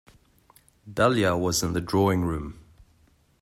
Dahlia 0.91 1.37
was 1.39 1.61
in 1.61 1.73
the 1.73 1.79
drawing-room. 1.79 2.57